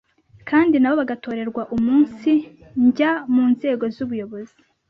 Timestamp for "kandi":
0.49-0.75